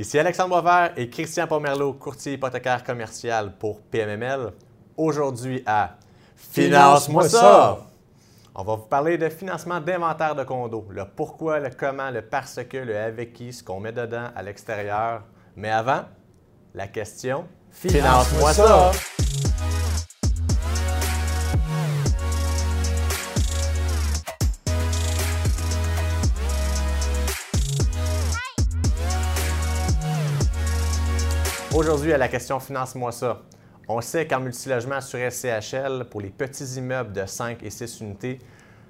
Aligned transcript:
Ici 0.00 0.18
Alexandre 0.18 0.62
Boisvert 0.62 0.92
et 0.96 1.10
Christian 1.10 1.46
Pomerleau, 1.46 1.92
courtier 1.92 2.32
hypothécaire 2.32 2.82
commercial 2.82 3.52
pour 3.58 3.82
PMML. 3.82 4.50
Aujourd'hui 4.96 5.62
à 5.66 5.98
Finance-moi 6.34 7.28
ça! 7.28 7.80
On 8.54 8.62
va 8.62 8.76
vous 8.76 8.86
parler 8.86 9.18
de 9.18 9.28
financement 9.28 9.78
d'inventaire 9.78 10.34
de 10.34 10.42
condos, 10.42 10.86
le 10.88 11.04
pourquoi, 11.04 11.60
le 11.60 11.68
comment, 11.68 12.10
le 12.10 12.22
parce 12.22 12.60
que, 12.64 12.78
le 12.78 12.96
avec 12.96 13.34
qui, 13.34 13.52
ce 13.52 13.62
qu'on 13.62 13.78
met 13.78 13.92
dedans 13.92 14.28
à 14.34 14.42
l'extérieur. 14.42 15.20
Mais 15.54 15.70
avant, 15.70 16.04
la 16.72 16.88
question 16.88 17.44
Finance-moi 17.70 18.54
ça! 18.54 18.92
Aujourd'hui, 31.72 32.12
à 32.12 32.18
la 32.18 32.26
question 32.26 32.58
Finance-moi 32.58 33.12
ça. 33.12 33.42
On 33.86 34.00
sait 34.00 34.26
qu'en 34.26 34.40
multilogement 34.40 35.00
sur 35.00 35.20
SCHL, 35.20 36.04
pour 36.10 36.20
les 36.20 36.30
petits 36.30 36.64
immeubles 36.76 37.12
de 37.12 37.24
5 37.24 37.62
et 37.62 37.70
6 37.70 38.00
unités, 38.00 38.40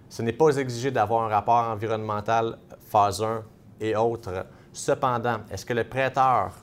ce 0.09 0.23
n'est 0.23 0.33
pas 0.33 0.57
exigé 0.57 0.91
d'avoir 0.91 1.24
un 1.24 1.29
rapport 1.29 1.69
environnemental 1.69 2.59
phase 2.88 3.23
1 3.23 3.45
et 3.83 3.95
autres. 3.95 4.47
Cependant, 4.73 5.41
est-ce 5.51 5.66
que 5.66 5.74
le 5.74 5.85
prêteur 5.85 6.55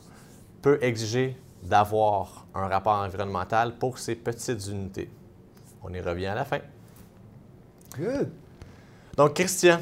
peut 0.63 0.79
exiger 0.81 1.37
d'avoir 1.61 2.47
un 2.55 2.67
rapport 2.67 2.95
environnemental 2.95 3.77
pour 3.77 3.99
ces 3.99 4.15
petites 4.15 4.65
unités? 4.67 5.11
On 5.83 5.93
y 5.93 6.01
revient 6.01 6.27
à 6.27 6.35
la 6.35 6.45
fin. 6.45 6.59
Good. 7.95 8.31
Donc, 9.15 9.35
Christian, 9.35 9.79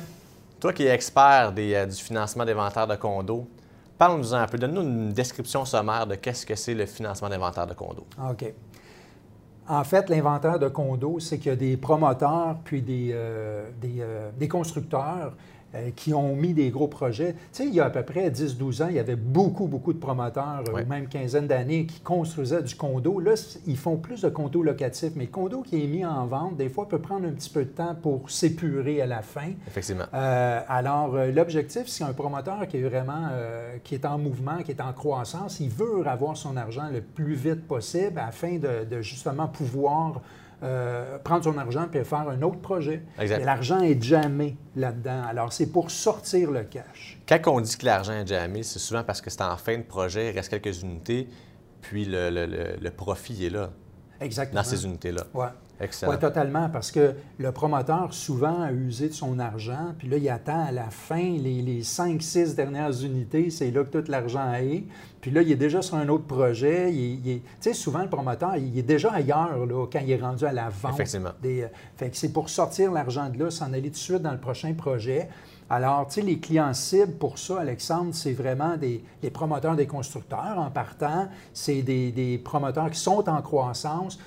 toi 0.60 0.74
qui 0.74 0.84
es 0.84 0.90
expert 0.90 1.54
des, 1.54 1.74
euh, 1.76 1.86
du 1.86 1.96
financement 1.96 2.44
d'inventaire 2.44 2.88
de 2.88 2.96
condos, 2.96 3.48
Parle-nous 3.98 4.34
un 4.34 4.46
peu, 4.48 4.58
donne-nous 4.58 4.82
une 4.82 5.14
description 5.14 5.64
sommaire 5.64 6.06
de 6.06 6.16
qu'est-ce 6.16 6.46
que 6.46 6.56
c'est 6.56 6.74
le 6.74 6.86
financement 6.86 7.30
d'inventaire 7.30 7.66
de 7.66 7.74
condos. 7.74 8.06
OK. 8.30 8.54
En 9.68 9.84
fait, 9.84 10.10
l'inventaire 10.10 10.60
de 10.60 10.68
condos, 10.68 11.20
c'est 11.20 11.38
qu'il 11.38 11.48
y 11.48 11.54
a 11.54 11.56
des 11.56 11.78
promoteurs 11.78 12.58
puis 12.64 12.82
des, 12.82 13.12
euh, 13.14 13.70
euh, 13.84 14.30
des 14.38 14.48
constructeurs 14.48 15.34
euh, 15.76 15.90
qui 15.96 16.14
ont 16.14 16.36
mis 16.36 16.54
des 16.54 16.70
gros 16.70 16.88
projets. 16.88 17.34
Tu 17.34 17.40
sais, 17.52 17.66
il 17.66 17.74
y 17.74 17.80
a 17.80 17.86
à 17.86 17.90
peu 17.90 18.04
près 18.04 18.30
10-12 18.30 18.84
ans, 18.84 18.88
il 18.90 18.96
y 18.96 19.00
avait 19.00 19.16
beaucoup, 19.16 19.68
beaucoup 19.68 19.94
de 19.94 20.00
promoteurs, 20.00 20.64
euh, 20.68 20.72
Oui. 20.74 20.82
ou 20.84 20.88
même 20.88 21.08
quinzaine 21.08 21.48
d'années, 21.48 21.86
qui 21.86 22.00
construisaient 22.00 22.64
du 22.64 22.76
condo. 22.76 23.20
Là, 23.20 23.34
ils 23.68 23.78
font 23.78 23.98
plus 23.98 24.22
de 24.22 24.30
condos 24.30 24.64
locatifs, 24.64 25.12
mais 25.16 25.26
le 25.26 25.32
condo 25.32 25.62
qui 25.62 25.84
est 25.84 25.88
mis 25.88 26.06
en 26.06 26.26
vente, 26.26 26.58
des 26.58 26.70
fois, 26.70 26.88
peut 26.88 27.00
prendre 27.00 27.28
un 27.28 27.32
petit 27.32 27.50
peu 27.50 27.64
de 27.66 27.70
temps 27.70 27.96
pour 28.02 28.30
s'épurer 28.30 29.02
à 29.02 29.06
la 29.06 29.22
fin. 29.22 29.52
Effectivement. 29.68 30.06
Euh, 30.14 30.62
alors, 30.68 31.16
l'objectif, 31.34 31.84
c'est 31.88 32.04
un 32.04 32.14
promoteur 32.14 32.68
qui 32.68 32.78
est 32.78 32.84
vraiment 32.84 33.28
euh, 33.32 33.78
qui 33.84 33.96
est 33.96 34.06
en 34.06 34.18
mouvement, 34.18 34.58
qui 34.64 34.72
est 34.72 34.82
en 34.82 34.94
croissance. 34.94 35.60
Il 35.60 35.70
veut 35.70 36.06
avoir 36.08 36.38
son 36.38 36.56
argent 36.58 36.90
le 36.94 37.02
plus 37.02 37.34
vite 37.36 37.68
possible 37.68 38.20
afin 38.20 38.58
de, 38.58 38.86
de 38.90 39.02
justement 39.02 39.48
pouvoir 39.48 40.22
euh, 40.66 41.18
prendre 41.20 41.44
son 41.44 41.58
argent 41.58 41.88
et 41.94 42.04
faire 42.04 42.28
un 42.28 42.42
autre 42.42 42.60
projet. 42.60 43.04
Exact. 43.20 43.40
Et 43.42 43.46
l'argent 43.46 43.80
est 43.82 44.02
jamais 44.04 44.56
là-dedans. 44.76 45.22
Alors, 45.30 45.54
c'est 45.54 45.68
pour 45.68 45.92
sortir 45.92 46.52
le 46.52 46.64
cash. 46.64 47.20
Quand 47.28 47.40
on 47.48 47.62
dit 47.62 47.78
que 47.78 47.86
l'argent 47.86 48.14
est 48.14 48.28
jamais, 48.28 48.64
c'est 48.64 48.80
souvent 48.80 49.04
parce 49.04 49.22
que 49.22 49.30
c'est 49.30 49.42
en 49.42 49.56
fin 49.58 49.78
de 49.78 49.84
projet, 49.84 50.32
il 50.32 50.36
reste 50.36 50.50
quelques 50.50 50.82
unités, 50.82 51.28
puis 51.82 52.06
le, 52.06 52.30
le- 52.30 52.46
le- 52.48 52.76
le 52.82 52.92
profit 52.92 53.46
est 53.46 53.50
là, 53.50 53.70
Exactement. 54.20 54.62
dans 54.62 54.68
ces 54.68 54.86
unités-là. 54.86 55.24
Ouais. 55.34 55.48
Excellent. 55.80 56.12
Oui, 56.12 56.20
totalement, 56.20 56.70
parce 56.70 56.92
que 56.92 57.14
le 57.38 57.52
promoteur, 57.52 58.14
souvent, 58.14 58.62
a 58.62 58.72
usé 58.72 59.10
de 59.10 59.14
son 59.14 59.40
argent, 59.40 59.94
puis 59.98 60.08
là, 60.08 60.18
il 60.18 60.30
attend 60.30 60.66
à 60.66 60.72
la 60.72 60.90
fin, 60.90 61.22
les, 61.22 61.62
les 61.62 61.82
5-6 61.82 62.56
dernières 62.56 63.04
unités, 63.04 63.50
c'est 63.50 63.72
là 63.72 63.84
que 63.84 63.98
tout 63.98 64.10
l'argent 64.10 64.54
est. 64.54 64.86
Puis 65.26 65.32
là, 65.32 65.42
il 65.42 65.52
est 65.52 65.56
déjà 65.56 65.82
sur 65.82 65.96
un 65.96 66.08
autre 66.08 66.26
projet. 66.26 66.94
il 66.94 67.28
il 67.28 67.42
Tu 67.42 67.44
sais, 67.60 67.74
souvent, 67.74 68.04
le 68.04 68.10
promoteur, 68.10 68.58
il 68.58 68.78
est 68.78 68.84
déjà 68.84 69.12
ailleurs 69.12 69.66
là, 69.66 69.88
quand 69.92 70.00
il 70.00 70.12
est 70.12 70.22
rendu 70.22 70.46
à 70.46 70.54
la 70.54 70.70
vente. 70.70 70.94
Effectivement. 70.94 71.32
Des, 71.42 71.64
euh, 71.64 71.68
fait 71.98 72.12
que 72.12 72.18
c'est 72.18 72.32
pour 72.32 72.48
sortir 72.48 72.92
l'argent 72.92 73.30
de 73.30 73.40
là, 73.40 73.50
s'en 73.50 73.74
aller 73.74 73.90
tout 73.90 73.90
de 73.90 73.96
suite 73.96 74.22
dans 74.22 74.32
le 74.32 74.40
prochain 74.40 74.74
projet. 74.74 75.28
Alors, 75.68 76.06
tu 76.08 76.16
sais, 76.16 76.22
les 76.22 76.38
clients 76.38 76.74
cibles 76.76 77.14
pour 77.14 77.40
ça, 77.40 77.60
Alexandre, 77.60 78.14
c'est 78.14 78.34
vraiment 78.34 78.78
des, 78.78 79.04
les 79.24 79.32
promoteurs 79.32 79.76
des 79.76 79.88
constructeurs 79.88 80.60
en 80.60 80.70
partant. 80.70 81.28
C'est 81.54 81.82
des, 81.82 82.12
des 82.12 82.38
promoteurs 82.38 82.92
qui 82.92 83.00
sont 83.00 83.28
en 83.28 83.42
croissance, 83.42 84.20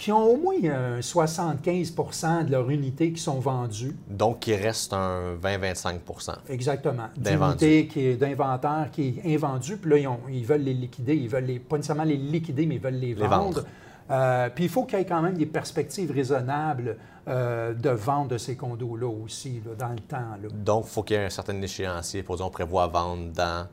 qui 0.00 0.10
ont 0.12 0.24
au 0.24 0.36
moins 0.38 0.54
euh, 0.64 1.00
75% 1.02 2.46
de 2.46 2.50
leurs 2.52 2.70
unités 2.70 3.12
qui 3.12 3.20
sont 3.20 3.38
vendues. 3.38 3.94
Donc, 4.08 4.46
il 4.46 4.54
reste 4.54 4.92
un 4.94 5.34
20-25% 5.42 6.36
Exactement. 6.48 7.08
D'unités 7.16 8.16
d'inventaire 8.16 8.88
qui 8.92 9.20
est 9.24 9.34
invendu. 9.34 9.76
Puis 9.76 9.90
là, 9.90 9.96
ils, 9.98 10.08
ont- 10.08 10.20
ils 10.30 10.44
veulent 10.46 10.62
les 10.62 10.74
liquider. 10.74 11.14
Ils 11.14 11.28
veulent 11.28 11.44
les, 11.44 11.58
pas 11.58 11.76
nécessairement 11.76 12.04
les 12.04 12.16
liquider, 12.16 12.64
mais 12.66 12.76
ils 12.76 12.80
veulent 12.80 12.94
les, 12.94 13.14
Les 13.14 13.26
vendre. 13.26 13.36
vendre. 13.60 13.64
Euh, 14.10 14.48
puis 14.52 14.64
il 14.64 14.70
faut 14.70 14.84
qu'il 14.84 14.98
y 14.98 15.02
ait 15.02 15.06
quand 15.06 15.22
même 15.22 15.36
des 15.36 15.46
perspectives 15.46 16.10
raisonnables 16.10 16.96
euh, 17.28 17.74
de 17.74 17.90
vente 17.90 18.28
de 18.28 18.38
ces 18.38 18.56
condos-là 18.56 19.06
aussi, 19.06 19.60
là, 19.64 19.74
dans 19.78 19.92
le 19.92 20.00
temps. 20.00 20.16
là. 20.42 20.48
Donc, 20.52 20.84
il 20.88 20.90
faut 20.90 21.02
qu'il 21.02 21.16
y 21.16 21.20
ait 21.20 21.24
un 21.26 21.30
certain 21.30 21.60
échéancier. 21.60 22.22
Pour 22.22 22.36
dire, 22.36 22.46
on 22.46 22.50
prévoit 22.50 22.86
vendre 22.86 23.30
dans 23.32 23.66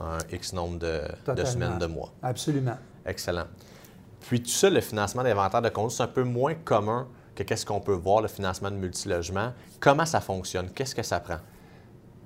un 0.00 0.18
X 0.32 0.52
nombre 0.52 0.78
de, 0.80 1.00
de 1.32 1.44
semaines, 1.44 1.78
de 1.78 1.86
mois. 1.86 2.12
Absolument. 2.22 2.76
Excellent. 3.06 3.44
Puis 4.28 4.42
tout 4.42 4.48
ça, 4.50 4.68
le 4.70 4.80
financement 4.80 5.22
d'inventaire 5.22 5.62
de 5.62 5.68
condos, 5.70 5.90
c'est 5.90 6.02
un 6.02 6.06
peu 6.08 6.22
moins 6.24 6.54
commun 6.54 7.06
que 7.34 7.42
qu'est-ce 7.42 7.64
qu'on 7.64 7.80
peut 7.80 7.94
voir, 7.94 8.20
le 8.20 8.28
financement 8.28 8.70
de 8.70 8.76
multilogement. 8.76 9.52
Comment 9.80 10.04
ça 10.06 10.20
fonctionne? 10.20 10.68
Qu'est-ce 10.74 10.94
que 10.94 11.02
ça 11.02 11.20
prend? 11.20 11.38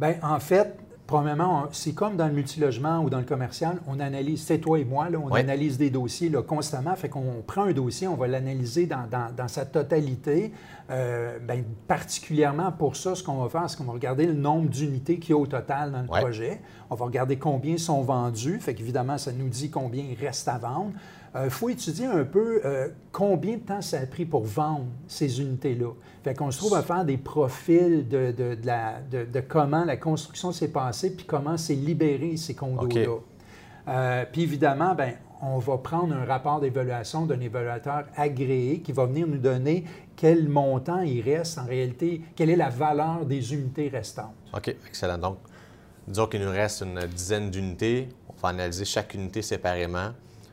Bien, 0.00 0.14
en 0.22 0.40
fait, 0.40 0.74
premièrement, 1.06 1.64
c'est 1.70 1.92
comme 1.92 2.16
dans 2.16 2.26
le 2.26 2.32
multilogement 2.32 3.00
ou 3.00 3.10
dans 3.10 3.18
le 3.18 3.24
commercial, 3.24 3.76
on 3.86 4.00
analyse, 4.00 4.42
c'est 4.42 4.58
toi 4.58 4.78
et 4.78 4.84
moi, 4.84 5.10
là, 5.10 5.18
on 5.18 5.30
Oui. 5.30 5.38
analyse 5.40 5.76
des 5.78 5.90
dossiers 5.90 6.30
là, 6.30 6.42
constamment. 6.42 6.96
Fait 6.96 7.08
qu'on 7.10 7.42
prend 7.46 7.64
un 7.64 7.72
dossier, 7.72 8.08
on 8.08 8.16
va 8.16 8.26
l'analyser 8.26 8.86
dans, 8.86 9.06
dans- 9.08 9.30
dans 9.36 9.48
sa 9.48 9.66
totalité. 9.66 10.52
Euh, 10.90 11.38
ben, 11.40 11.62
particulièrement 11.86 12.72
pour 12.72 12.96
ça, 12.96 13.14
ce 13.14 13.22
qu'on 13.22 13.42
va 13.42 13.48
faire, 13.48 13.68
c'est 13.70 13.76
qu'on 13.76 13.84
va 13.84 13.92
regarder 13.92 14.26
le 14.26 14.32
nombre 14.34 14.68
d'unités 14.68 15.18
qu'il 15.18 15.30
y 15.30 15.32
a 15.34 15.36
au 15.38 15.46
total 15.46 15.92
dans 15.92 16.00
le 16.02 16.06
projet. 16.08 16.60
On 16.90 16.94
va 16.94 17.04
regarder 17.04 17.36
combien 17.38 17.76
sont 17.78 18.02
vendus. 18.02 18.58
Fait 18.60 18.74
qu'évidemment, 18.74 19.18
ça 19.18 19.30
nous 19.30 19.48
dit 19.48 19.70
combien 19.70 20.02
il 20.02 20.18
reste 20.18 20.48
à 20.48 20.58
vendre. 20.58 20.92
Il 21.34 21.48
faut 21.50 21.70
étudier 21.70 22.06
un 22.06 22.24
peu 22.24 22.60
euh, 22.64 22.88
combien 23.10 23.54
de 23.56 23.62
temps 23.62 23.80
ça 23.80 23.98
a 24.00 24.06
pris 24.06 24.26
pour 24.26 24.44
vendre 24.44 24.84
ces 25.08 25.40
unités-là. 25.40 25.90
Fait 26.22 26.34
qu'on 26.34 26.50
se 26.50 26.58
trouve 26.58 26.74
à 26.74 26.82
faire 26.82 27.04
des 27.06 27.16
profils 27.16 28.06
de, 28.06 28.32
de- 28.32 28.54
de 28.54 28.66
la- 28.66 29.00
de- 29.10 29.24
de 29.24 29.40
comment 29.40 29.84
la 29.84 29.96
construction 29.96 30.52
s'est 30.52 30.68
passée 30.68 31.16
puis 31.16 31.24
comment 31.24 31.56
s'est 31.56 31.74
libéré 31.74 32.36
ces 32.36 32.54
condos-là. 32.54 32.86
Euh, 33.88 34.24
puis 34.30 34.42
évidemment, 34.42 34.94
ben, 34.94 35.14
on 35.40 35.58
va 35.58 35.78
prendre 35.78 36.14
un 36.14 36.24
rapport 36.24 36.60
d'évaluation 36.60 37.24
d'un 37.26 37.40
évaluateur 37.40 38.04
agréé 38.16 38.80
qui 38.80 38.92
va 38.92 39.06
venir 39.06 39.26
nous 39.26 39.38
donner 39.38 39.84
quel 40.14 40.48
montant 40.48 41.00
il 41.00 41.20
reste 41.22 41.58
en 41.58 41.64
réalité, 41.64 42.20
quelle 42.36 42.50
est 42.50 42.56
la 42.56 42.68
valeur 42.68 43.24
des 43.24 43.54
unités 43.54 43.88
restantes. 43.88 44.34
OK, 44.54 44.68
excellent. 44.86 45.18
Donc, 45.18 45.38
disons 46.06 46.26
qu'il 46.26 46.42
nous 46.42 46.50
reste 46.50 46.82
une 46.82 47.00
dizaine 47.06 47.50
d'unités. 47.50 48.08
On 48.28 48.34
va 48.40 48.50
analyser 48.50 48.84
chaque 48.84 49.14
unité 49.14 49.42
séparément, 49.42 50.10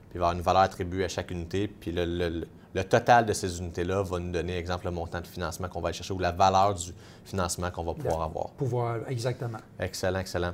puis 0.09 0.15
il 0.15 0.19
va 0.19 0.25
y 0.25 0.27
avoir 0.27 0.33
une 0.33 0.41
valeur 0.41 0.61
attribuée 0.63 1.05
à 1.05 1.07
chaque 1.07 1.31
unité, 1.31 1.67
puis 1.67 1.91
le, 1.91 2.05
le- 2.05 2.47
le 2.75 2.83
total 2.83 3.25
de 3.25 3.33
ces 3.33 3.57
unités-là 3.59 4.03
va 4.03 4.19
nous 4.19 4.31
donner, 4.31 4.55
exemple, 4.57 4.85
le 4.85 4.91
montant 4.91 5.19
de 5.21 5.25
financement 5.27 5.67
qu'on 5.67 5.81
va 5.81 5.87
aller 5.89 5.97
chercher 5.97 6.13
ou 6.13 6.19
la 6.19 6.31
valeur 6.31 6.75
du 6.75 6.91
financement 7.25 7.71
qu'on 7.71 7.83
va 7.83 7.95
pouvoir 7.95 8.21
avoir. 8.21 8.49
Pouvoir, 8.49 8.97
exactement. 9.07 9.57
Excellent, 9.79 10.19
excellent. 10.19 10.53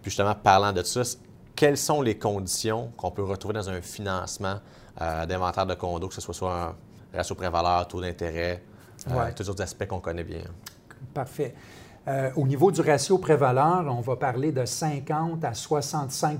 Puis 0.00 0.10
justement, 0.12 0.36
parlant 0.36 0.72
de 0.72 0.84
ça, 0.84 1.02
quelles 1.56 1.76
sont 1.76 2.00
les 2.00 2.16
conditions 2.16 2.92
qu'on 2.96 3.10
peut 3.10 3.24
retrouver 3.24 3.54
dans 3.54 3.68
un 3.68 3.80
financement 3.82 4.60
euh, 5.00 5.26
d'inventaire 5.26 5.66
de 5.66 5.74
condo, 5.74 6.06
que 6.06 6.14
ce 6.14 6.20
soit 6.20 6.32
soit 6.34 6.54
un 6.54 7.16
ratio 7.16 7.34
pré-valeur, 7.34 7.88
taux 7.88 8.00
d'intérêt, 8.00 8.62
euh, 9.10 9.14
Ouais. 9.18 9.32
tous 9.34 9.42
les 9.42 9.48
autres 9.50 9.62
aspects 9.62 9.86
qu'on 9.88 9.98
connaît 10.00 10.22
bien? 10.24 10.42
Parfait. 11.12 11.54
Euh, 12.06 12.30
au 12.36 12.46
niveau 12.46 12.70
du 12.70 12.80
ratio 12.80 13.18
pré-valeur, 13.18 13.84
on 13.88 14.00
va 14.00 14.16
parler 14.16 14.52
de 14.52 14.64
50 14.64 15.44
à 15.44 15.52
65 15.52 16.38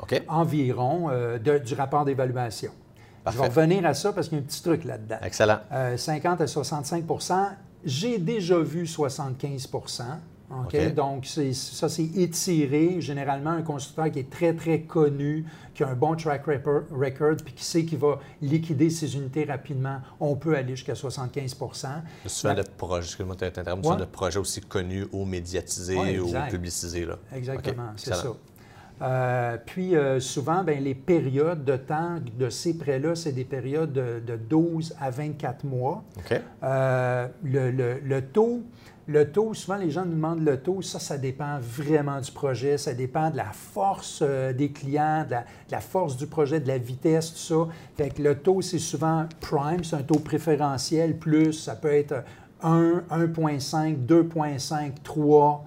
OK? 0.00 0.22
environ 0.28 1.08
euh, 1.10 1.38
de- 1.38 1.58
du 1.58 1.74
rapport 1.74 2.04
d'évaluation. 2.04 2.70
Je 3.30 3.36
vais 3.36 3.48
revenir 3.48 3.84
à 3.84 3.92
ça 3.92 4.12
parce 4.14 4.28
qu'il 4.28 4.38
y 4.38 4.40
a 4.40 4.44
un 4.44 4.46
petit 4.46 4.62
truc 4.62 4.84
là-dedans. 4.84 5.16
Excellent. 5.22 5.58
Euh, 5.72 5.96
50 5.98 6.40
à 6.40 6.46
65% 6.46 7.34
J'ai 7.84 8.18
déjà 8.18 8.58
vu 8.58 8.86
75 8.86 9.68
OK? 10.50 10.74
OK. 10.74 10.94
Donc, 10.94 11.26
c'est- 11.26 11.52
ça, 11.52 11.88
c'est 11.88 12.04
étiré. 12.16 13.00
Généralement, 13.00 13.50
un 13.50 13.62
constructeur 13.62 14.10
qui 14.10 14.20
est 14.20 14.30
très, 14.30 14.54
très 14.54 14.80
connu, 14.80 15.44
qui 15.74 15.82
a 15.84 15.88
un 15.88 15.94
bon 15.94 16.16
track 16.16 16.44
record, 16.46 17.36
puis 17.44 17.52
qui 17.54 17.64
sait 17.64 17.84
qu'il 17.84 17.98
va 17.98 18.18
liquider 18.40 18.88
ses 18.90 19.14
unités 19.14 19.44
rapidement, 19.44 19.98
on 20.20 20.36
peut 20.36 20.56
aller 20.56 20.74
jusqu'à 20.74 20.94
75% 20.94 21.88
Souvent 22.26 22.54
de 22.54 22.62
projets, 22.76 23.06
excuse-moi 23.06 23.34
de 23.36 23.48
t'interrompre, 23.48 23.84
souvent 23.84 23.94
Ouais. 23.96 24.00
de 24.00 24.06
projets 24.10 24.38
aussi 24.38 24.60
connus 24.62 25.06
ou 25.12 25.24
médiatisés 25.24 25.96
Ouais, 25.96 26.18
ou 26.18 26.24
exact. 26.26 26.50
publicisés. 26.50 27.04
Là. 27.04 27.18
Exactement, 27.34 27.92
c'est 27.96 28.14
ça. 28.14 28.32
Euh, 29.00 29.56
puis 29.64 29.94
euh, 29.94 30.18
souvent, 30.18 30.64
ben, 30.64 30.82
les 30.82 30.94
périodes 30.96 31.64
de 31.64 31.76
temps 31.76 32.16
de 32.36 32.50
ces 32.50 32.76
prêts-là, 32.76 33.14
c'est 33.14 33.30
des 33.30 33.44
périodes 33.44 33.92
de, 33.92 34.20
de 34.26 34.36
12 34.36 34.92
à 35.00 35.10
24 35.10 35.62
mois. 35.64 36.02
Euh, 36.64 37.28
le, 37.44 37.70
le- 37.70 38.00
le 38.02 38.22
taux 38.22 38.62
Le 39.08 39.32
taux, 39.32 39.54
souvent 39.54 39.78
les 39.78 39.90
gens 39.90 40.04
nous 40.04 40.12
demandent 40.12 40.44
le 40.44 40.60
taux, 40.60 40.82
ça, 40.82 40.98
ça 40.98 41.16
dépend 41.16 41.58
vraiment 41.60 42.20
du 42.20 42.30
projet, 42.30 42.76
ça 42.76 42.92
dépend 42.92 43.30
de 43.30 43.38
la 43.38 43.52
force 43.52 44.20
euh, 44.20 44.52
des 44.52 44.70
clients, 44.70 45.24
de 45.26 45.34
la, 45.70 45.80
force 45.80 46.18
du 46.18 46.26
projet, 46.26 46.60
de 46.60 46.68
la 46.68 46.76
vitesse, 46.76 47.32
tout 47.32 47.38
ça. 47.38 47.72
Fait 47.96 48.10
que 48.10 48.20
le 48.20 48.34
taux, 48.34 48.60
c'est 48.60 48.78
souvent 48.78 49.26
prime, 49.40 49.82
c'est 49.82 49.96
un 49.96 50.02
taux 50.02 50.18
préférentiel, 50.18 51.16
plus 51.16 51.54
ça 51.54 51.74
peut 51.74 51.90
être 51.90 52.22
1, 52.62 53.04
1,5, 53.10 53.96
2,5, 54.06 54.92
3. 55.02 55.64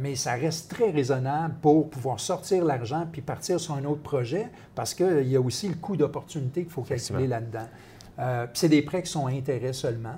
mais 0.00 0.16
ça 0.16 0.32
reste 0.32 0.70
très 0.70 0.90
raisonnable 0.90 1.56
pour 1.60 1.90
pouvoir 1.90 2.18
sortir 2.18 2.64
l'argent 2.64 3.06
puis 3.12 3.20
partir 3.20 3.60
sur 3.60 3.74
un 3.74 3.84
autre 3.84 4.02
projet 4.02 4.48
parce 4.74 4.94
qu'il 4.94 5.28
y 5.28 5.36
a 5.36 5.40
aussi 5.40 5.68
le 5.68 5.74
coût 5.74 5.96
d'opportunité 5.98 6.62
qu'il 6.62 6.72
faut 6.72 6.82
calculer 6.82 7.26
là-dedans. 7.26 7.68
Euh, 8.18 8.46
c'est 8.54 8.68
des 8.68 8.82
prêts 8.82 9.02
qui 9.02 9.10
sont 9.10 9.26
à 9.26 9.30
intérêt 9.30 9.72
seulement. 9.72 10.16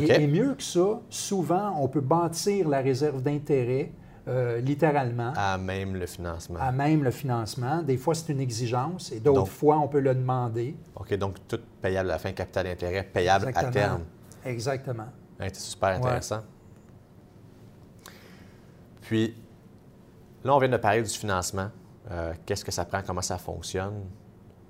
Et, 0.00 0.26
mieux 0.26 0.54
que 0.54 0.62
ça, 0.62 1.00
souvent, 1.08 1.76
on 1.80 1.88
peut 1.88 2.00
bâtir 2.00 2.68
la 2.68 2.80
réserve 2.80 3.22
d'intérêt 3.22 3.92
euh, 4.26 4.60
littéralement. 4.60 5.32
À 5.36 5.58
même 5.58 5.94
le 5.94 6.06
financement. 6.06 6.58
À 6.60 6.72
même 6.72 7.04
le 7.04 7.10
financement. 7.10 7.82
Des 7.82 7.96
fois, 7.96 8.14
c'est 8.14 8.32
une 8.32 8.40
exigence 8.40 9.12
et 9.12 9.20
d'autres 9.20 9.46
fois, 9.46 9.78
on 9.78 9.88
peut 9.88 10.00
le 10.00 10.14
demander. 10.14 10.76
OK, 10.96 11.14
donc 11.14 11.36
tout 11.46 11.60
payable 11.82 12.10
à 12.10 12.14
la 12.14 12.18
fin, 12.18 12.32
capital 12.32 12.64
d'intérêt, 12.64 13.04
payable 13.04 13.52
à 13.54 13.64
terme. 13.64 14.04
Exactement. 14.44 15.06
c'est 15.38 15.56
super 15.56 15.90
intéressant. 15.90 16.40
Puis, 19.02 19.34
là, 20.42 20.54
on 20.54 20.58
vient 20.58 20.68
de 20.68 20.76
parler 20.78 21.02
du 21.02 21.10
financement. 21.10 21.68
Euh, 22.10 22.32
qu'est-ce 22.44 22.64
que 22.64 22.72
ça 22.72 22.84
prend, 22.84 23.02
comment 23.02 23.22
ça 23.22 23.38
fonctionne? 23.38 24.04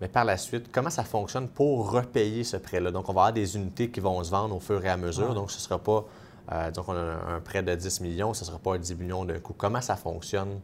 Mais 0.00 0.08
par 0.08 0.25
la 0.25 0.37
suite, 0.37 0.70
comment 0.73 0.91
ça 0.91 1.05
fonctionne 1.05 1.49
pour 1.49 1.91
repayer 1.91 2.44
ce 2.44 2.56
prêt-là? 2.56 2.91
Donc, 2.91 3.08
on 3.08 3.12
va 3.12 3.23
avoir 3.23 3.32
des 3.32 3.56
unités 3.56 3.91
qui 3.91 4.00
vont 4.00 4.23
se 4.23 4.31
vendre 4.31 4.56
au 4.56 4.61
fur 4.61 4.85
et 4.85 4.88
à 4.88 4.96
mesure. 4.96 5.35
Donc, 5.35 5.50
ce 5.50 5.56
ne 5.56 5.61
sera 5.61 5.79
pas, 5.79 6.05
euh, 6.52 6.70
donc 6.73 6.88
on 6.88 6.96
a 6.96 7.35
un 7.37 7.41
prêt 7.41 7.62
de 7.62 7.75
10 7.75 8.00
millions, 8.00 8.35
ce 8.35 8.43
ne 8.43 8.46
sera 8.46 8.58
pas 8.58 8.76
10 8.76 8.94
millions 8.96 9.25
d'un 9.25 9.38
coup. 9.38 9.55
Comment 9.56 9.81
ça 9.81 9.96
fonctionne 9.96 10.61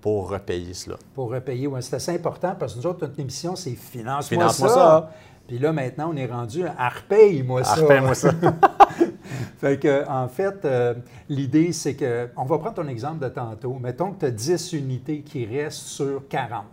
pour 0.00 0.30
repayer 0.30 0.72
cela? 0.72 0.96
Pour 1.14 1.30
repayer, 1.30 1.66
oui, 1.66 1.82
c'est 1.82 1.96
assez 1.96 2.14
important 2.14 2.54
parce 2.58 2.74
que 2.74 2.78
nous 2.78 2.86
autres, 2.86 3.06
notre 3.06 3.18
émission, 3.18 3.56
c'est 3.56 3.74
finance-moi 3.74 4.48
ça. 4.48 5.10
Puis 5.48 5.58
là, 5.58 5.72
maintenant, 5.72 6.12
on 6.12 6.16
est 6.16 6.26
rendu 6.26 6.64
à 6.64 6.88
repaye-moi 6.88 7.64
ça. 7.64 7.74
Repaye-moi 7.74 8.14
ça. 8.14 8.30
fait 9.58 9.80
que, 9.80 10.08
en 10.08 10.28
fait, 10.28 10.64
euh, 10.64 10.94
l'idée, 11.28 11.72
c'est 11.72 11.96
que, 11.96 12.28
on 12.36 12.44
va 12.44 12.58
prendre 12.58 12.76
ton 12.76 12.86
exemple 12.86 13.24
de 13.24 13.28
tantôt. 13.28 13.74
Mettons 13.80 14.12
que 14.12 14.20
tu 14.20 14.26
as 14.26 14.30
10 14.30 14.74
unités 14.74 15.22
qui 15.22 15.44
restent 15.44 15.88
sur 15.88 16.28
40. 16.28 16.64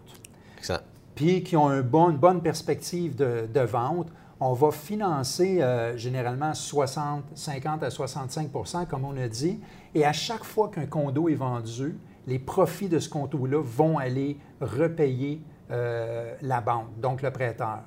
Excellent 0.59 0.81
puis 1.17 1.41
qui 1.41 1.57
ont 1.57 1.71
une 1.71 1.81
bonne 2.17 2.41
perspective 2.41 3.15
de, 3.15 3.59
vente, 3.61 4.07
on 4.39 4.53
va 4.53 4.69
financer 4.69 5.63
euh, 5.63 5.97
généralement 5.97 6.53
60, 6.53 7.23
50 7.33 7.81
à 7.81 7.89
65 7.89 8.51
comme 8.87 9.03
on 9.03 9.17
a 9.17 9.27
dit. 9.27 9.59
Et 9.95 10.05
à 10.05 10.13
chaque 10.13 10.43
fois 10.43 10.69
qu'un 10.69 10.85
condo 10.85 11.27
est 11.27 11.33
vendu, 11.33 11.97
les 12.27 12.37
profits 12.37 12.87
de 12.87 12.99
ce 12.99 13.09
condo-là 13.09 13.63
vont 13.63 13.97
aller 13.97 14.37
repayer 14.61 15.41
euh, 15.71 16.35
la 16.43 16.61
banque, 16.61 16.99
donc 16.99 17.23
le 17.23 17.31
prêteur. 17.31 17.79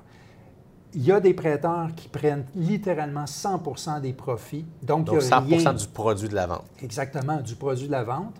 Il 0.93 1.05
y 1.05 1.13
a 1.13 1.21
des 1.21 1.33
prêteurs 1.33 1.87
qui 1.95 2.09
prennent 2.09 2.43
littéralement 2.53 3.27
100 3.27 4.01
des 4.01 4.11
profits. 4.11 4.65
Donc, 4.83 5.05
donc 5.05 5.21
100 5.21 5.73
du 5.73 5.87
produit 5.87 6.27
de 6.27 6.35
la 6.35 6.47
vente. 6.47 6.65
Exactement, 6.83 7.39
du 7.39 7.55
produit 7.55 7.87
de 7.87 7.93
la 7.93 8.03
vente. 8.03 8.35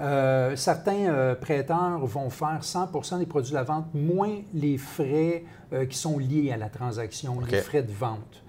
Euh, 0.00 0.56
certains 0.56 1.08
euh, 1.08 1.34
prêteurs 1.34 2.04
vont 2.04 2.30
faire 2.30 2.60
100% 2.62 3.18
des 3.18 3.26
produits 3.26 3.50
de 3.50 3.56
la 3.56 3.62
vente, 3.62 3.86
moins 3.94 4.42
les 4.52 4.76
frais 4.76 5.44
euh, 5.72 5.86
qui 5.86 5.96
sont 5.96 6.18
liés 6.18 6.52
à 6.52 6.56
la 6.56 6.68
transaction, 6.68 7.40
les 7.40 7.60
frais 7.60 7.82
de 7.82 7.92
vente. 7.92 8.42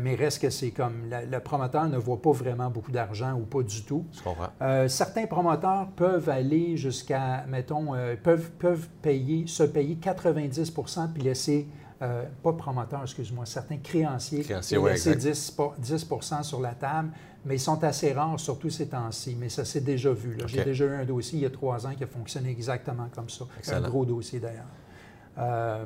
mais 0.00 0.14
reste 0.14 0.40
que 0.40 0.50
c'est 0.50 0.70
comme 0.70 1.10
le 1.10 1.40
promoteur 1.40 1.88
ne 1.88 1.98
voit 1.98 2.22
pas 2.22 2.30
vraiment 2.30 2.70
beaucoup 2.70 2.92
d'argent 2.92 3.32
ou 3.34 3.40
pas 3.40 3.62
du 3.62 3.82
tout. 3.82 4.06
certains 4.86 5.26
promoteurs 5.26 5.88
peuvent 5.96 6.28
aller 6.28 6.76
jusqu'à, 6.76 7.44
mettons, 7.48 7.92
peuvent, 8.22 8.50
peuvent 8.52 8.88
payer, 9.02 9.48
se 9.48 9.64
payer 9.64 9.96
90% 9.96 11.12
puis 11.12 11.24
laisser 11.24 11.68
euh, 12.04 12.24
pas 12.42 12.52
promoteur, 12.52 13.02
excuse-moi, 13.02 13.46
certains 13.46 13.78
créanciers, 13.78 14.42
créanciers 14.42 14.78
ont 14.78 14.86
laissé 14.86 15.16
10, 15.16 15.56
10 15.78 16.06
sur 16.42 16.60
la 16.60 16.74
table, 16.74 17.10
mais 17.44 17.56
ils 17.56 17.60
sont 17.60 17.82
assez 17.82 18.12
rares, 18.12 18.38
surtout 18.38 18.68
ces 18.68 18.88
temps-ci. 18.88 19.36
Mais 19.38 19.48
ça 19.48 19.64
s'est 19.64 19.80
déjà 19.80 20.12
vu. 20.12 20.36
J'ai 20.46 20.64
déjà 20.64 20.84
eu 20.84 20.94
un 20.94 21.04
dossier 21.04 21.38
il 21.38 21.42
y 21.42 21.46
a 21.46 21.50
trois 21.50 21.86
ans 21.86 21.94
qui 21.94 22.04
a 22.04 22.06
fonctionné 22.06 22.50
exactement 22.50 23.08
comme 23.14 23.28
ça. 23.28 23.46
Un 23.72 23.80
gros 23.80 24.04
dossier 24.04 24.38
d'ailleurs. 24.38 24.66
Euh, 25.36 25.84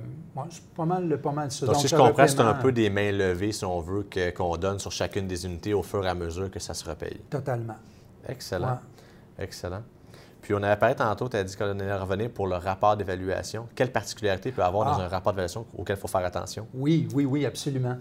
c'est 0.50 0.62
pas 0.75 0.85
mal, 0.85 1.20
pas 1.23 1.32
mal 1.32 1.50
ça. 1.50 1.67
Donc, 1.67 1.76
si 1.76 1.88
je 1.88 1.97
comprends, 1.97 2.26
c'est 2.26 2.41
un 2.41 2.55
peu 2.55 2.73
des 2.73 2.91
mains 2.91 3.12
levées, 3.12 3.53
si 3.53 3.65
on 3.65 3.81
veut, 3.81 4.06
qu'on 4.37 4.56
donne 4.56 4.79
sur 4.79 4.93
chacune 4.93 5.26
des 5.26 5.47
unités 5.47 5.73
au 5.73 5.82
fur 5.82 6.05
et 6.05 6.09
à 6.09 6.15
mesure 6.15 6.50
que 6.50 6.59
ça 6.59 6.75
se 6.75 6.88
repaye. 6.88 7.20
Totalement. 7.31 7.76
Excellent. 8.29 8.81
Excellent. 9.38 9.82
Puis 10.43 10.55
on 10.55 10.62
avait 10.62 10.76
parlé 10.76 10.94
tantôt, 10.94 11.29
tu 11.29 11.37
as 11.37 11.44
dit 11.44 11.56
qu'on 11.56 11.79
allait 11.79 11.94
revenir 11.94 12.31
pour 12.31 12.46
le 12.46 12.56
rapport 12.56 12.96
d'évaluation. 12.96 13.67
Quelle 13.75 13.93
particularité 13.93 14.52
peut 14.52 14.62
avoir 14.62 14.85
dans 14.85 15.00
ah. 15.00 15.05
un 15.05 15.08
rapport 15.08 15.32
d'évaluation 15.32 15.67
auquel 15.76 15.96
il 15.96 16.00
faut 16.00 16.08
faire 16.08 16.25
attention? 16.25 16.67
Oui, 16.75 17.08
oui, 17.12 17.25
oui, 17.25 17.44
absolument. 17.44 17.96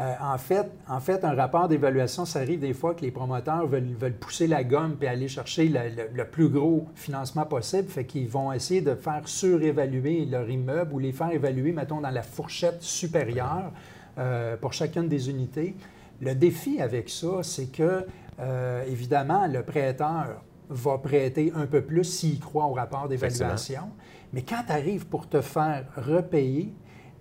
Euh, 0.00 0.14
en, 0.20 0.38
fait, 0.38 0.70
en 0.88 1.00
fait, 1.00 1.22
un 1.22 1.34
rapport 1.34 1.68
d'évaluation, 1.68 2.24
ça 2.24 2.40
arrive 2.40 2.60
des 2.60 2.72
fois 2.72 2.94
que 2.94 3.02
les 3.02 3.10
promoteurs 3.10 3.66
veulent, 3.66 3.94
veulent 3.98 4.16
pousser 4.16 4.46
la 4.46 4.64
gomme 4.64 4.96
et 5.02 5.06
aller 5.06 5.28
chercher 5.28 5.68
le, 5.68 6.24
plus 6.24 6.48
gros 6.48 6.86
financement 6.94 7.44
possible. 7.44 7.88
Fait 7.88 8.06
qu'ils 8.06 8.28
vont 8.28 8.52
essayer 8.52 8.80
de 8.80 8.94
faire 8.94 9.22
surévaluer 9.26 10.24
leur 10.24 10.48
immeuble 10.48 10.94
ou 10.94 10.98
les 10.98 11.12
faire 11.12 11.30
évaluer, 11.30 11.72
mettons, 11.72 12.00
dans 12.00 12.10
la 12.10 12.22
fourchette 12.22 12.82
supérieure 12.82 13.70
euh, 14.18 14.56
pour 14.56 14.72
chacune 14.72 15.08
des 15.08 15.28
unités. 15.28 15.76
Le 16.22 16.34
défi 16.34 16.80
avec 16.80 17.10
ça, 17.10 17.42
c'est 17.42 17.66
que, 17.66 18.06
euh, 18.40 18.84
évidemment, 18.86 19.46
le 19.46 19.62
prêteur 19.62 20.42
va 20.68 20.98
prêter 20.98 21.52
un 21.54 21.66
peu 21.66 21.82
plus 21.82 22.04
s'il 22.04 22.40
croit 22.40 22.66
au 22.66 22.72
rapport 22.72 23.08
d'évaluation. 23.08 23.90
Mais 24.32 24.42
quand 24.42 24.62
tu 24.66 24.72
arrives 24.72 25.06
pour 25.06 25.28
te 25.28 25.40
faire 25.40 25.84
repayer, 25.96 26.72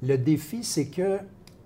le 0.01 0.17
défi, 0.17 0.63
c'est 0.63 0.87
que 0.87 1.19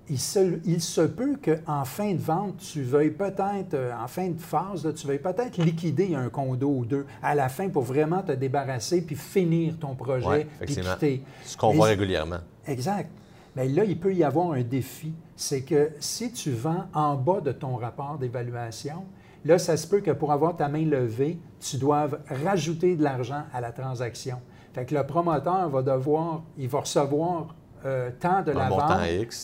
il 0.07 0.19
se, 0.19 0.59
il 0.65 0.81
se 0.81 1.01
peut 1.01 1.35
qu'en 1.43 1.83
fin 1.83 2.13
de 2.13 2.19
vente, 2.19 2.57
tu 2.57 2.83
veuilles 2.83 3.11
peut-être, 3.11 3.73
euh, 3.73 3.91
en 3.95 4.07
fin 4.07 4.29
de 4.29 4.39
phase, 4.39 4.87
tu 4.95 5.07
veuilles 5.07 5.17
peut-être 5.17 5.57
liquider 5.57 6.13
un 6.13 6.29
condo 6.29 6.69
ou 6.69 6.85
deux 6.85 7.05
à 7.23 7.33
la 7.33 7.49
fin 7.49 7.69
pour 7.69 7.83
vraiment 7.83 8.21
te 8.21 8.31
débarrasser 8.31 9.01
puis 9.01 9.15
finir 9.15 9.77
ton 9.79 9.95
projet 9.95 10.47
puis 10.59 10.75
quitter. 10.75 11.23
Ce 11.43 11.57
qu'on 11.57 11.73
voit 11.73 11.87
régulièrement. 11.87 12.39
Exact. 12.67 13.09
Mais 13.55 13.67
là, 13.67 13.83
il 13.83 13.99
peut 13.99 14.13
y 14.13 14.23
avoir 14.23 14.51
un 14.51 14.61
défi. 14.61 15.13
C'est 15.35 15.61
que 15.61 15.91
si 15.99 16.31
tu 16.31 16.51
vends 16.51 16.85
en 16.93 17.15
bas 17.15 17.41
de 17.41 17.51
ton 17.51 17.75
rapport 17.75 18.17
d'évaluation, 18.19 19.05
Là, 19.45 19.59
ça 19.59 19.77
se 19.77 19.85
peut 19.85 20.01
que 20.01 20.09
pour 20.09 20.31
avoir 20.31 20.55
ta 20.55 20.67
main 20.67 20.83
levée, 20.83 21.39
tu 21.59 21.77
doives 21.77 22.19
rajouter 22.43 22.95
de 22.95 23.03
l'argent 23.03 23.43
à 23.53 23.61
la 23.61 23.71
transaction. 23.71 24.41
Fait 24.73 24.85
que 24.85 24.95
le 24.95 25.05
promoteur 25.05 25.69
va 25.69 25.83
devoir, 25.83 26.41
il 26.57 26.67
va 26.67 26.79
recevoir 26.79 27.55
euh, 27.85 28.09
tant 28.19 28.41
de 28.41 28.51
la 28.51 28.69
vente, 28.69 28.99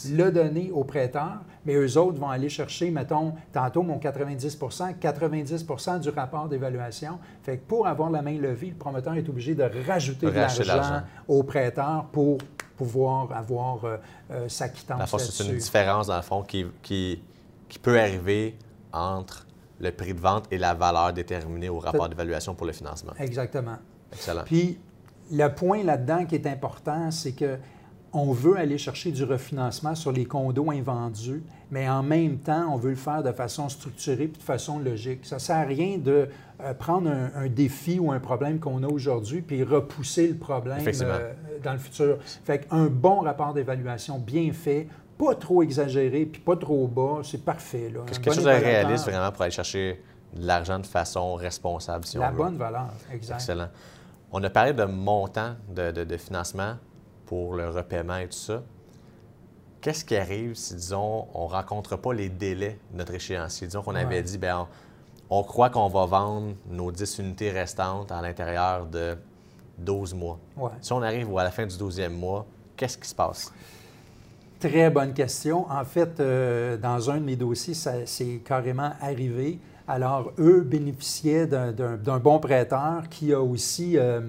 le 0.10 0.32
donner 0.32 0.72
au 0.74 0.84
prêteur, 0.84 1.42
mais 1.64 1.76
eux 1.76 1.98
autres 2.00 2.18
vont 2.18 2.30
aller 2.30 2.50
chercher, 2.50 2.90
mettons, 2.90 3.36
tantôt 3.54 3.84
mon 3.84 4.00
90% 4.00 4.98
90% 4.98 6.00
du 6.00 6.10
rapport 6.10 6.50
d'évaluation. 6.50 7.20
Fait 7.44 7.58
que 7.58 7.66
pour 7.68 7.86
avoir 7.86 8.10
la 8.10 8.24
main 8.24 8.40
levée, 8.40 8.70
le 8.70 8.76
promoteur 8.76 9.14
est 9.14 9.30
obligé 9.30 9.54
de 9.54 9.70
rajouter 9.88 10.26
de 10.26 10.32
l'argent 10.32 11.04
au 11.28 11.44
prêteur 11.44 12.08
pour 12.12 12.40
pouvoir 12.76 13.32
avoir 13.34 13.86
euh, 13.86 13.98
euh, 14.32 14.50
sa 14.50 14.68
quittance. 14.68 15.16
C'est 15.20 15.48
une 15.48 15.58
différence, 15.58 16.08
dans 16.08 16.16
le 16.16 16.24
fond, 16.24 16.42
qui, 16.42 16.66
qui, 16.82 17.22
qui 17.70 17.78
peut 17.78 18.00
arriver 18.00 18.58
entre 18.92 19.46
le 19.82 19.92
prix 19.92 20.14
de 20.14 20.20
vente 20.20 20.46
et 20.52 20.58
la 20.58 20.74
valeur 20.74 21.14
déterminée 21.14 21.70
au 21.70 21.80
rapport 21.80 22.08
d'évaluation 22.08 22.56
pour 22.56 22.68
le 22.68 22.74
financement. 22.74 23.14
Exactement. 23.20 23.78
Excellent. 24.14 24.44
Puis, 24.46 24.78
le 25.32 25.48
point 25.48 25.84
là-dedans 25.84 26.26
qui 26.26 26.36
est 26.36 26.48
important, 26.48 27.10
c'est 27.12 27.32
que 27.32 27.58
on 28.14 28.34
veut 28.34 28.58
aller 28.58 28.78
chercher 28.78 29.12
du 29.12 29.24
refinancement 29.24 29.96
sur 29.96 30.12
les 30.12 30.26
condos 30.26 30.70
invendus, 30.72 31.44
mais 31.70 31.88
en 31.88 32.04
même 32.04 32.38
temps, 32.40 32.74
on 32.74 32.78
veut 32.78 32.90
le 32.90 32.96
faire 32.98 33.24
de 33.24 33.32
façon 33.32 33.70
structurée 33.70 34.26
et 34.26 34.28
de 34.28 34.38
façon 34.38 34.80
logique. 34.80 35.26
Ça 35.26 35.36
ne 35.36 35.40
sert 35.40 35.56
à 35.56 35.62
rien 35.64 35.98
de 35.98 36.28
euh, 36.62 36.74
prendre 36.74 37.10
un, 37.10 37.48
défi 37.48 38.00
ou 38.00 38.12
un 38.12 38.20
problème 38.20 38.60
qu'on 38.60 38.84
a 38.84 38.88
aujourd'hui 38.88 39.42
puis 39.42 39.64
repousser 39.64 40.28
le 40.28 40.36
problème 40.36 40.82
euh, 40.86 41.34
dans 41.64 41.72
le 41.72 41.80
futur. 41.80 42.18
Fait 42.22 42.68
qu'un 42.68 42.88
bon 42.88 43.22
rapport 43.22 43.54
d'évaluation 43.54 44.20
bien 44.20 44.52
fait 44.52 44.88
pas 45.22 45.36
trop 45.36 45.62
exagéré 45.62 46.26
puis 46.26 46.42
pas 46.42 46.56
trop 46.56 46.88
bas, 46.88 47.20
c'est 47.24 47.46
parfait. 47.46 47.94
Qu'est-ce 48.08 48.20
quelque 48.20 48.34
chose 48.34 48.44
de 48.44 48.50
réaliste 48.50 49.06
vraiment 49.06 49.32
pour 49.32 49.44
aller 49.44 49.52
chercher 49.52 50.04
de 50.34 50.48
l'argent 50.48 50.80
de 50.80 50.86
façon 50.88 51.36
responsable, 51.36 52.06
si 52.06 52.18
La 52.18 52.30
on 52.30 52.32
veut? 52.32 52.38
bonne 52.38 52.58
valeur, 52.58 52.90
exact. 53.14 53.36
Excellent. 53.36 53.70
On 54.32 54.44
a 54.44 54.50
parlé 54.50 54.74
de 54.74 54.84
montant 54.86 55.56
de, 55.70 56.18
financement 56.18 56.76
pour 57.28 57.54
le 57.54 57.70
repaiement 57.70 58.18
et 58.18 58.28
tout 58.28 58.38
ça. 58.38 58.64
Qu'est-ce 59.82 60.06
qui 60.06 60.16
arrive 60.16 60.56
si, 60.56 60.76
disons, 60.76 61.28
on 61.34 61.48
ne 61.48 61.52
rencontre 61.52 61.98
pas 61.98 62.14
les 62.14 62.30
délais 62.30 62.80
de 62.92 62.98
notre 62.98 63.14
échéancier? 63.14 63.68
Disons 63.68 63.84
qu'on 63.84 63.96
avait 63.96 64.24
dit, 64.24 64.38
bien, 64.38 64.68
on, 65.30 65.44
croit 65.44 65.70
qu'on 65.70 65.88
va 65.88 66.06
vendre 66.06 66.56
nos 66.68 66.92
10 66.92 67.20
unités 67.20 67.52
restantes 67.52 68.12
à 68.12 68.22
l'intérieur 68.22 68.86
de 68.86 69.18
12 69.78 70.14
mois. 70.14 70.40
Si 70.82 70.94
on 70.94 71.02
arrive 71.02 71.36
à 71.38 71.44
la 71.44 71.52
fin 71.52 71.66
du 71.66 71.76
12e 71.76 72.10
mois, 72.10 72.46
qu'est-ce 72.76 72.98
qui 72.98 73.08
se 73.08 73.16
passe? 73.16 73.52
Très 74.62 74.92
bonne 74.92 75.14
question. 75.14 75.66
En 75.72 75.84
fait, 75.84 76.20
euh, 76.20 76.78
dans 76.78 77.10
un 77.10 77.18
de 77.18 77.26
mes 77.26 77.36
dossiers, 77.36 77.74
ça 77.74 78.06
c'est 78.06 78.42
carrément 78.46 78.92
arrivé. 79.02 79.60
Alors, 79.88 80.32
eux 80.38 80.62
bénéficiaient 80.62 81.48
d'un 81.48 82.20
bon 82.20 82.40
prêteur 82.40 83.10
qui 83.10 83.34
a 83.34 83.42
aussi 83.42 83.98
euh, 83.98 84.22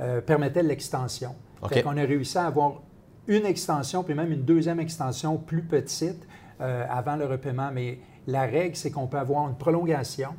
euh, 0.00 0.20
permettait 0.20 0.62
l'extension. 0.62 1.34
On 1.60 1.96
a 1.96 2.02
réussi 2.02 2.38
à 2.38 2.46
avoir 2.46 2.82
une 3.26 3.46
extension, 3.46 4.04
puis 4.04 4.14
même 4.14 4.30
une 4.30 4.44
deuxième 4.44 4.78
extension 4.78 5.38
plus 5.38 5.62
petite 5.62 6.24
euh, 6.60 6.86
avant 6.88 7.16
le 7.16 7.26
repaiement. 7.26 7.70
Mais 7.72 7.98
la 8.28 8.42
règle, 8.42 8.76
c'est 8.76 8.92
qu'on 8.92 9.08
peut 9.08 9.18
avoir 9.18 9.48
une 9.48 9.56
prolongation 9.56 10.30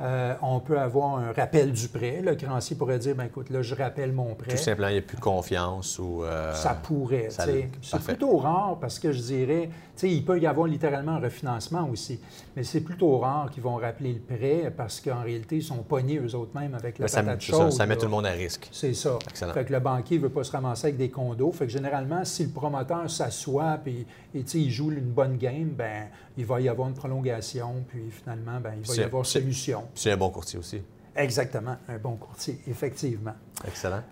euh, 0.00 0.34
on 0.42 0.60
peut 0.60 0.78
avoir 0.78 1.16
un 1.16 1.32
rappel 1.32 1.72
du 1.72 1.88
prêt. 1.88 2.20
Le 2.22 2.34
créancier 2.34 2.76
pourrait 2.76 2.98
dire, 2.98 3.14
ben 3.14 3.24
écoute, 3.24 3.48
là, 3.50 3.62
je 3.62 3.74
rappelle 3.74 4.12
mon 4.12 4.34
prêt. 4.34 4.50
Tout 4.50 4.56
simplement, 4.56 4.88
il 4.88 4.94
n'y 4.94 4.98
a 4.98 5.02
plus 5.02 5.16
confiance 5.16 5.98
ou... 5.98 6.22
Euh, 6.22 6.52
ça 6.52 6.74
pourrait. 6.74 7.28
C'est 7.30 8.04
plutôt 8.04 8.36
rare 8.36 8.76
parce 8.80 8.98
que 8.98 9.12
je 9.12 9.20
dirais, 9.20 9.70
il 10.02 10.24
peut 10.24 10.38
y 10.38 10.46
avoir 10.46 10.66
littéralement 10.66 11.12
un 11.12 11.20
refinancement 11.20 11.88
aussi, 11.90 12.20
mais 12.54 12.62
c'est 12.62 12.82
plutôt 12.82 13.18
rare 13.18 13.50
qu'ils 13.50 13.62
vont 13.62 13.76
rappeler 13.76 14.12
le 14.12 14.20
prêt 14.20 14.72
parce 14.76 15.00
qu'en 15.00 15.22
réalité, 15.22 15.56
ils 15.56 15.62
sont 15.62 15.82
pognés 15.82 16.18
eux 16.18 16.34
autres 16.34 16.58
mêmes 16.58 16.74
avec 16.74 16.98
la 16.98 17.06
patate 17.06 17.40
chaude. 17.40 17.72
Ça, 17.72 17.86
met 17.86 17.96
tout 17.96 18.04
le 18.04 18.10
monde 18.10 18.26
à 18.26 18.32
risque. 18.32 18.68
C'est 18.72 18.94
ça. 18.94 19.18
Excellent. 19.28 19.54
Fait 19.54 19.64
que 19.64 19.72
le 19.72 19.80
banquier 19.80 20.18
ne 20.18 20.24
veut 20.24 20.30
pas 20.30 20.44
se 20.44 20.52
ramasser 20.52 20.88
avec 20.88 20.98
des 20.98 21.08
condos. 21.08 21.52
Fait 21.52 21.66
que 21.66 21.72
généralement, 21.72 22.24
si 22.24 22.44
le 22.44 22.50
promoteur 22.50 23.08
s'assoit 23.10 23.78
et, 23.86 24.06
et 24.34 24.44
il 24.54 24.70
joue 24.70 24.90
une 24.90 25.00
bonne 25.00 25.36
game, 25.38 25.70
ben 25.70 26.08
il 26.36 26.44
va 26.44 26.60
y 26.60 26.68
avoir 26.68 26.88
une 26.88 26.94
prolongation, 26.94 27.84
puis 27.88 28.10
finalement, 28.10 28.60
ben, 28.60 28.74
il 28.78 28.86
va 28.86 28.94
y 28.94 29.02
avoir 29.02 29.24
solution. 29.24 29.84
C'est 29.94 30.12
un 30.12 30.16
bon 30.16 30.30
courtier 30.30 30.58
aussi. 30.58 30.82
Exactement, 31.16 31.76
un 31.88 31.98
bon 31.98 32.16
courtier, 32.16 32.60
effectivement. 32.66 33.34
Excellent. 33.66 34.02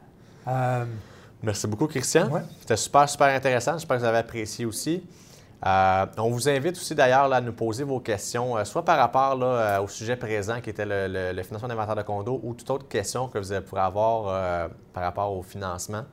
Euh, 0.48 0.84
Merci 1.42 1.66
beaucoup, 1.66 1.86
Christian. 1.86 2.30
C'était 2.60 2.76
super, 2.76 3.08
super 3.08 3.26
intéressant. 3.26 3.72
J'espère 3.72 3.98
que 3.98 4.02
vous 4.02 4.08
avez 4.08 4.18
apprécié 4.18 4.64
aussi. 4.64 5.04
Euh, 5.66 6.06
on 6.18 6.30
vous 6.30 6.48
invite 6.48 6.76
aussi 6.76 6.94
d'ailleurs 6.94 7.30
à 7.32 7.40
nous 7.40 7.52
poser 7.52 7.84
vos 7.84 8.00
questions, 8.00 8.56
euh, 8.56 8.64
soit 8.64 8.84
par 8.84 8.98
rapport 8.98 9.38
au 9.82 9.88
sujet 9.88 10.16
présent 10.16 10.60
qui 10.60 10.70
était 10.70 10.84
le, 10.86 11.42
financement 11.42 11.68
d'inventaire 11.68 11.96
de 11.96 12.02
condo 12.02 12.40
ou 12.42 12.54
toute 12.54 12.68
autre 12.70 12.88
question 12.88 13.28
que 13.28 13.38
vous 13.38 13.62
pourrez 13.62 13.82
avoir 13.82 14.70
par 14.92 15.02
rapport 15.02 15.32
au 15.32 15.42
financement 15.42 16.04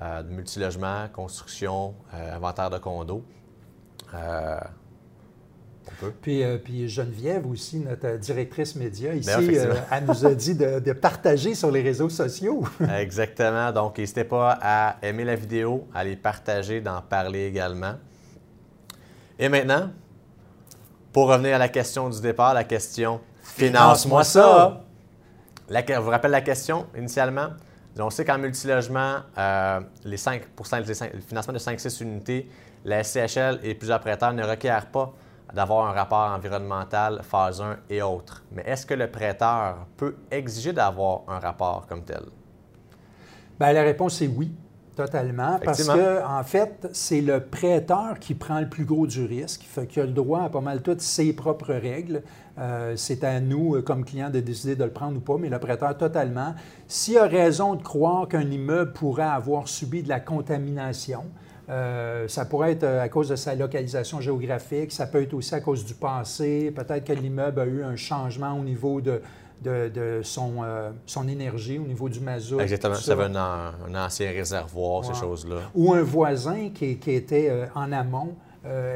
de 0.00 0.28
multilogement, 0.28 1.08
construction, 1.12 1.94
inventaire 2.12 2.70
de 2.70 2.78
condo. 2.78 3.24
Puis, 6.20 6.42
euh, 6.42 6.58
puis, 6.58 6.88
Geneviève 6.88 7.46
aussi, 7.46 7.78
notre 7.78 8.18
directrice 8.18 8.76
média 8.76 9.14
ici, 9.14 9.30
euh, 9.30 9.74
elle 9.90 10.04
nous 10.04 10.26
a 10.26 10.34
dit 10.34 10.54
de, 10.54 10.92
partager 10.92 11.54
sur 11.54 11.70
les 11.70 11.82
réseaux 11.82 12.08
sociaux. 12.08 12.64
Exactement. 12.98 13.72
Donc, 13.72 13.98
n'hésitez 13.98 14.24
pas 14.24 14.58
à 14.60 14.96
aimer 15.02 15.24
la 15.24 15.34
vidéo, 15.34 15.86
à 15.94 16.04
les 16.04 16.16
partager, 16.16 16.80
d'en 16.80 17.00
parler 17.02 17.46
également. 17.46 17.94
Et 19.38 19.48
maintenant, 19.48 19.90
pour 21.12 21.28
revenir 21.28 21.56
à 21.56 21.58
la 21.58 21.68
question 21.68 22.08
du 22.08 22.20
départ, 22.20 22.54
la 22.54 22.64
question 22.64 23.20
Finance-moi 23.42 24.24
ça. 24.24 24.84
je 25.68 26.00
vous 26.00 26.10
rappelle 26.10 26.30
la 26.30 26.40
question 26.40 26.86
initialement? 26.96 27.48
On 27.98 28.10
sait 28.10 28.24
qu'en 28.24 28.38
multilogement, 28.38 29.16
euh, 29.36 29.80
les 30.04 30.16
5 30.16 30.42
le 30.86 31.20
financement 31.20 31.52
de 31.52 31.58
5-6 31.58 32.02
unités, 32.02 32.48
la 32.84 33.04
SCHL 33.04 33.60
et 33.62 33.74
plusieurs 33.74 34.00
prêteurs 34.00 34.32
ne 34.32 34.42
requièrent 34.42 34.86
pas 34.86 35.12
d'avoir 35.54 35.88
un 35.88 35.92
rapport 35.92 36.30
environnemental 36.32 37.20
phase 37.22 37.60
1 37.60 37.76
et 37.90 38.02
autres. 38.02 38.42
Mais 38.52 38.62
est-ce 38.66 38.86
que 38.86 38.94
le 38.94 39.10
prêteur 39.10 39.86
peut 39.96 40.16
exiger 40.30 40.72
d'avoir 40.72 41.22
un 41.28 41.38
rapport 41.38 41.86
comme 41.88 42.02
tel? 42.02 42.22
Bien, 43.60 43.72
la 43.72 43.82
réponse 43.82 44.20
est 44.22 44.28
oui, 44.28 44.52
totalement. 44.96 45.58
Parce 45.64 45.86
que, 45.86 46.24
en 46.24 46.42
fait, 46.42 46.88
c'est 46.92 47.20
le 47.20 47.40
prêteur 47.40 48.18
qui 48.18 48.34
prend 48.34 48.60
le 48.60 48.68
plus 48.68 48.84
gros 48.84 49.06
du 49.06 49.24
risque, 49.24 49.62
fait 49.62 49.86
qu'il 49.86 50.02
a 50.02 50.06
le 50.06 50.12
droit 50.12 50.42
à 50.42 50.48
pas 50.48 50.60
mal 50.60 50.82
toutes 50.82 51.00
ses 51.00 51.32
propres 51.32 51.74
règles. 51.74 52.22
Euh, 52.58 52.94
c'est 52.96 53.24
à 53.24 53.40
nous, 53.40 53.76
euh, 53.76 53.82
comme 53.82 54.04
clients, 54.04 54.30
de 54.30 54.40
décider 54.40 54.76
de 54.76 54.84
le 54.84 54.90
prendre 54.90 55.16
ou 55.16 55.20
pas, 55.20 55.36
mais 55.38 55.48
le 55.48 55.58
prêteur 55.58 55.96
totalement. 55.96 56.54
S'il 56.86 57.18
a 57.18 57.26
raison 57.26 57.74
de 57.74 57.82
croire 57.82 58.28
qu'un 58.28 58.50
immeuble 58.50 58.92
pourrait 58.92 59.22
avoir 59.22 59.68
subi 59.68 60.02
de 60.02 60.08
la 60.08 60.20
contamination, 60.20 61.24
euh, 61.68 62.26
ça 62.26 62.44
pourrait 62.44 62.72
être 62.72 62.82
euh, 62.82 63.02
à 63.02 63.08
cause 63.08 63.28
de 63.28 63.36
sa 63.36 63.54
localisation 63.54 64.20
géographique, 64.20 64.90
ça 64.90 65.06
peut 65.06 65.22
être 65.22 65.32
aussi 65.34 65.54
à 65.54 65.60
cause 65.60 65.84
du 65.84 65.94
passé, 65.94 66.72
peut-être 66.74 67.04
que 67.04 67.12
l'immeuble 67.12 67.60
a 67.60 67.66
eu 67.66 67.84
un 67.84 67.94
changement 67.94 68.58
au 68.58 68.64
niveau 68.64 69.00
de, 69.00 69.22
de, 69.62 70.20
son, 70.24 70.54
euh, 70.64 70.90
son, 71.06 71.28
énergie, 71.28 71.78
au 71.78 71.86
niveau 71.86 72.08
du 72.08 72.18
mazout. 72.18 72.60
Exactement, 72.60 72.94
ça 72.94 73.12
avait 73.12 73.36
un, 73.36 73.94
ancien 73.94 74.30
réservoir, 74.32 75.04
ces 75.04 75.14
choses-là. 75.14 75.60
Ou 75.74 75.92
un 75.92 76.02
voisin 76.02 76.70
qui, 76.74 76.96
qui 76.96 77.12
était 77.12 77.68
en 77.76 77.92
amont, 77.92 78.34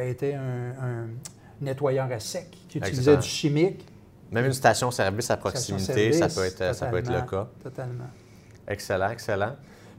était 0.04 0.34
un, 0.34 1.06
nettoyeur 1.60 2.10
à 2.10 2.18
sec, 2.18 2.48
qui 2.68 2.78
utilisait 2.78 3.16
du 3.16 3.28
chimique. 3.28 3.86
Même 4.32 4.46
une 4.46 4.52
station-service 4.52 5.30
à 5.30 5.36
proximité, 5.36 6.12
ça, 6.12 6.28
peut 6.28 6.44
être, 6.44 6.74
ça 6.74 6.86
peut 6.86 6.98
être 6.98 7.12
le 7.12 7.22
cas. 7.22 7.48
Totalement. 7.62 8.10
Excellent, 8.66 9.10
excellent. 9.10 9.54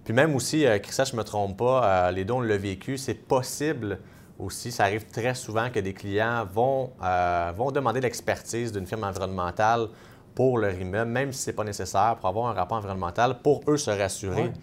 Puis 0.08 0.14
même 0.14 0.34
aussi, 0.36 0.66
euh, 0.66 0.80
Christian, 0.80 1.04
je 1.04 1.12
ne 1.12 1.18
me 1.18 1.24
trompe 1.26 1.58
pas, 1.58 2.08
euh, 2.08 2.12
les 2.12 2.24
dons, 2.24 2.38
on 2.38 2.40
l'a 2.40 2.56
vécu, 2.56 2.98
c'est 2.98 3.14
possible 3.14 4.00
aussi, 4.40 4.72
ça 4.72 4.86
arrive 4.86 5.06
très 5.08 5.36
souvent 5.36 5.70
que 5.70 5.82
des 5.82 5.94
clients 5.94 6.46
vont, 6.46 6.94
euh, 7.04 7.52
vont 7.54 7.72
demander 7.72 8.00
l'expertise 8.00 8.72
d'une 8.72 8.88
firme 8.88 9.04
environnementale 9.04 9.90
pour 10.34 10.60
leur 10.60 10.72
immeuble, 10.80 11.12
même 11.12 11.34
si 11.34 11.42
ce 11.42 11.50
n'est 11.50 11.56
pas 11.58 11.66
nécessaire, 11.66 12.16
pour 12.22 12.30
avoir 12.30 12.48
un 12.48 12.54
rapport 12.54 12.78
environnemental, 12.78 13.42
pour 13.42 13.62
eux 13.68 13.76
se 13.76 13.92
rassurer. 13.92 14.54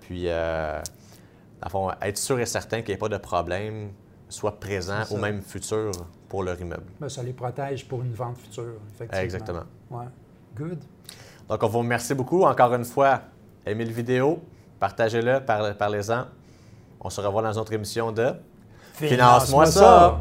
puis, 0.00 0.26
fond, 1.70 1.92
être 2.02 2.18
sûr 2.18 2.40
et 2.40 2.46
certain 2.46 2.78
qu'il 2.78 2.88
n'y 2.88 2.94
ait 2.94 2.96
pas 2.96 3.08
de 3.08 3.18
problème, 3.18 3.92
soit 4.28 4.58
présent 4.58 5.04
ou 5.12 5.16
même 5.16 5.42
futur 5.42 5.92
pour 6.28 6.42
leur 6.42 6.60
immeuble. 6.60 6.90
Bien, 6.98 7.08
ça 7.08 7.22
les 7.22 7.34
protège 7.34 7.86
pour 7.86 8.02
une 8.02 8.14
vente 8.14 8.38
future, 8.38 8.80
effectivement. 8.92 9.22
Exactement. 9.22 9.64
Ouais. 9.92 10.06
Good. 10.56 10.80
Donc, 11.48 11.62
on 11.62 11.68
vous 11.68 11.78
remercie 11.78 12.14
beaucoup. 12.16 12.42
Encore 12.42 12.74
une 12.74 12.84
fois, 12.84 13.20
aimez 13.64 13.84
le 13.84 13.92
vidéo, 13.92 14.42
Partagez-le, 14.82 15.38
parlez-en. 15.78 16.24
On 17.00 17.08
se 17.08 17.20
revoit 17.20 17.40
dans 17.40 17.52
une 17.52 17.60
autre 17.60 17.72
émission 17.72 18.10
de 18.10 18.32
Finance-moi 18.94 19.66
ça. 19.66 20.18